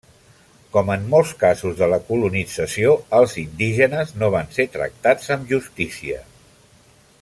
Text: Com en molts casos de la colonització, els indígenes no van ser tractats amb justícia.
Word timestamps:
Com 0.75 0.87
en 0.93 1.03
molts 1.11 1.33
casos 1.43 1.75
de 1.81 1.89
la 1.91 1.99
colonització, 2.07 2.95
els 3.19 3.37
indígenes 3.43 4.17
no 4.23 4.33
van 4.37 4.53
ser 4.59 4.69
tractats 4.79 5.35
amb 5.37 5.55
justícia. 5.57 6.23